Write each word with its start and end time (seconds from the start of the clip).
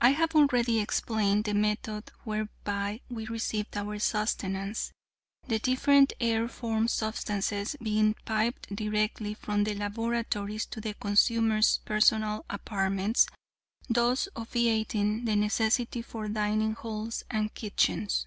"I 0.00 0.08
have 0.10 0.34
already 0.34 0.80
explained 0.80 1.44
the 1.44 1.54
method 1.54 2.10
whereby 2.24 3.02
we 3.08 3.26
received 3.26 3.76
our 3.76 3.96
sustenance, 4.00 4.90
the 5.46 5.60
different 5.60 6.14
aeriform 6.20 6.90
substances 6.90 7.76
being 7.80 8.16
piped 8.24 8.74
directly 8.74 9.34
from 9.34 9.62
the 9.62 9.76
laboratories 9.76 10.66
to 10.66 10.80
the 10.80 10.94
consumers' 10.94 11.78
personal 11.84 12.44
apartments, 12.50 13.28
thus 13.88 14.26
obviating 14.34 15.26
the 15.26 15.36
necessity 15.36 16.02
for 16.02 16.26
dining 16.26 16.72
halls 16.74 17.22
and 17.30 17.54
kitchens. 17.54 18.26